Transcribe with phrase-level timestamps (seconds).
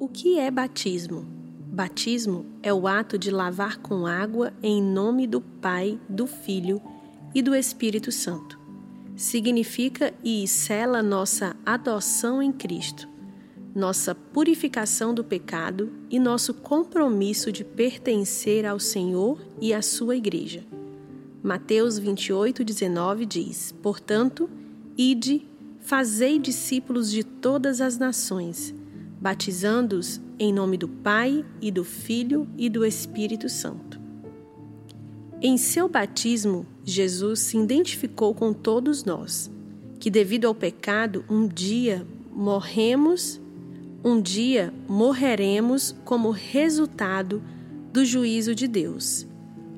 [0.00, 1.26] O que é batismo?
[1.70, 6.80] Batismo é o ato de lavar com água em nome do Pai, do Filho
[7.34, 8.58] e do Espírito Santo.
[9.14, 13.06] Significa e sela nossa adoção em Cristo,
[13.74, 20.64] nossa purificação do pecado e nosso compromisso de pertencer ao Senhor e à sua Igreja.
[21.42, 24.48] Mateus 28, 19 diz: Portanto,
[24.96, 25.46] ide,
[25.78, 28.79] fazei discípulos de todas as nações
[29.20, 34.00] batizando-os em nome do Pai e do Filho e do Espírito Santo.
[35.42, 39.50] Em seu batismo, Jesus se identificou com todos nós,
[39.98, 43.40] que devido ao pecado, um dia morremos,
[44.02, 47.42] um dia morreremos como resultado
[47.92, 49.26] do juízo de Deus.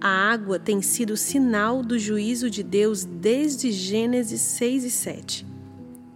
[0.00, 5.46] A água tem sido sinal do juízo de Deus desde Gênesis 6 e 7.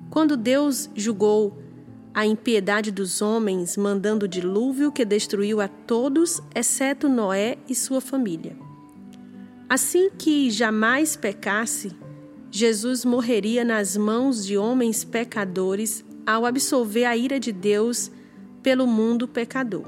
[0.08, 1.61] Quando Deus julgou
[2.14, 8.00] a impiedade dos homens, mandando o dilúvio que destruiu a todos, exceto Noé e sua
[8.00, 8.56] família.
[9.68, 11.92] Assim que jamais pecasse,
[12.50, 18.10] Jesus morreria nas mãos de homens pecadores ao absolver a ira de Deus
[18.62, 19.86] pelo mundo pecador.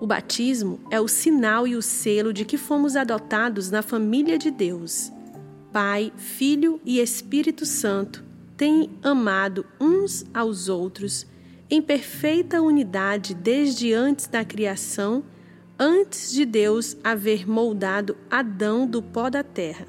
[0.00, 4.50] O batismo é o sinal e o selo de que fomos adotados na família de
[4.50, 5.12] Deus.
[5.70, 8.27] Pai, Filho e Espírito Santo
[8.58, 11.24] têm amado uns aos outros
[11.70, 15.22] em perfeita unidade desde antes da criação,
[15.78, 19.86] antes de Deus haver moldado Adão do pó da terra.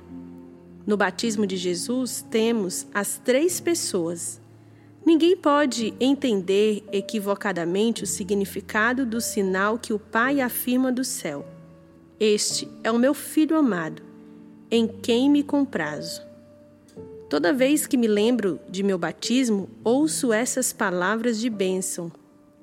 [0.86, 4.40] No batismo de Jesus, temos as três pessoas.
[5.04, 11.44] Ninguém pode entender equivocadamente o significado do sinal que o Pai afirma do céu.
[12.20, 14.04] Este é o meu filho amado,
[14.70, 16.29] em quem me comprazo.
[17.30, 22.12] Toda vez que me lembro de meu batismo, ouço essas palavras de bênção.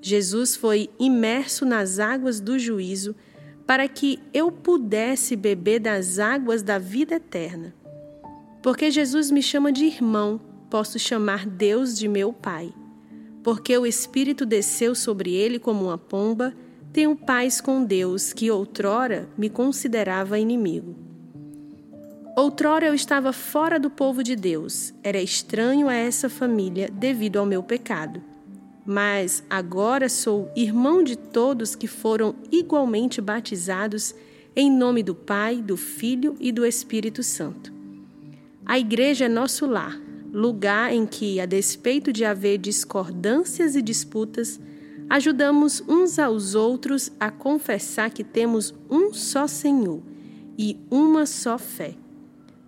[0.02, 3.14] Jesus foi imerso nas águas do juízo
[3.64, 7.72] para que eu pudesse beber das águas da vida eterna.
[8.60, 12.74] Porque Jesus me chama de irmão, posso chamar Deus de meu Pai.
[13.44, 16.52] Porque o Espírito desceu sobre ele como uma pomba,
[16.92, 21.05] tenho paz com Deus, que outrora me considerava inimigo.
[22.38, 27.46] Outrora eu estava fora do povo de Deus, era estranho a essa família devido ao
[27.46, 28.22] meu pecado.
[28.84, 34.14] Mas agora sou irmão de todos que foram igualmente batizados
[34.54, 37.72] em nome do Pai, do Filho e do Espírito Santo.
[38.66, 39.98] A igreja é nosso lar,
[40.30, 44.60] lugar em que, a despeito de haver discordâncias e disputas,
[45.08, 50.02] ajudamos uns aos outros a confessar que temos um só Senhor
[50.58, 51.94] e uma só fé.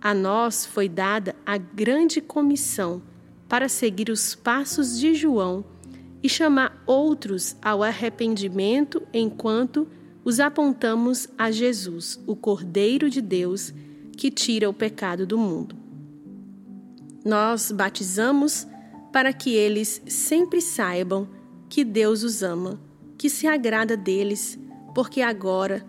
[0.01, 3.01] A nós foi dada a grande comissão
[3.49, 5.65] para seguir os passos de João
[6.21, 9.87] e chamar outros ao arrependimento enquanto
[10.23, 13.73] os apontamos a Jesus, o Cordeiro de Deus
[14.15, 15.75] que tira o pecado do mundo.
[17.25, 18.67] Nós batizamos
[19.11, 21.27] para que eles sempre saibam
[21.67, 22.79] que Deus os ama,
[23.17, 24.57] que se agrada deles,
[24.93, 25.85] porque agora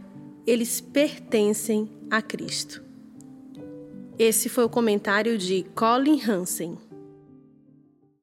[0.47, 2.90] eles pertencem a Cristo.
[4.23, 6.77] Esse foi o comentário de Colin Hansen.